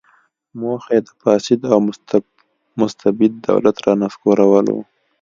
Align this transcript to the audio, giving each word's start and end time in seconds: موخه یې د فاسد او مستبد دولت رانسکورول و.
موخه 0.59 0.91
یې 0.97 1.01
د 1.07 1.09
فاسد 1.21 1.59
او 1.73 1.79
مستبد 2.79 3.31
دولت 3.47 3.77
رانسکورول 3.85 4.67
و. 4.71 4.77